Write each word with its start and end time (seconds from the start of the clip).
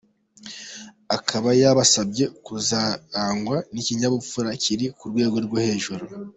Akaba 1.17 1.49
yabasabye 1.61 2.25
kuzarangwa 2.45 3.57
n’ikinyabupfura 3.73 4.49
kiri 4.63 4.85
ku 4.97 5.03
rwego 5.11 5.37
rwo 5.45 5.57
hejuru. 5.65 6.03